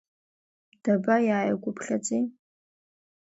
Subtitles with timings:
[0.83, 2.23] Даба иааиқәыԥхьаӡеи.